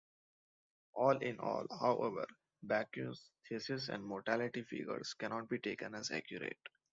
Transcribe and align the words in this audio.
All 0.95 1.19
in 1.19 1.37
all, 1.39 1.67
however, 1.79 2.25
Bacque's 2.65 3.29
thesis 3.47 3.87
and 3.89 4.03
mortality 4.03 4.63
figures 4.63 5.13
cannot 5.13 5.47
be 5.47 5.59
taken 5.59 5.93
as 5.93 6.09
accurate. 6.09 6.57